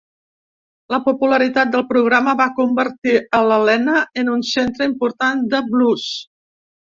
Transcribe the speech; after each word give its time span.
La 0.93 0.97
popularitat 1.09 1.73
del 1.75 1.83
programa 1.91 2.33
va 2.39 2.47
convertir 2.61 3.13
a 3.41 3.43
l'Helena 3.51 3.99
en 4.23 4.33
un 4.37 4.43
centre 4.53 4.89
important 4.93 5.45
del 5.53 5.69
blues. 5.77 6.09